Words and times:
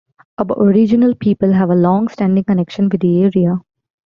Aboriginal 0.39 1.13
people 1.13 1.53
have 1.53 1.69
a 1.69 1.75
long-standing 1.75 2.43
connection 2.43 2.89
with 2.89 3.01
the 3.01 3.21
area. 3.25 3.59